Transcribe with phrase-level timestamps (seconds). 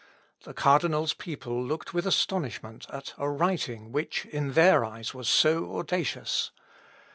[0.45, 5.77] The cardinal's people looked with astonishment at a writing which, in their eyes, was so
[5.77, 6.49] audacious.